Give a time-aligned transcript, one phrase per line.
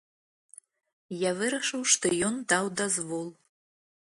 [1.17, 3.29] Я вырашыў, што ён даў дазвол.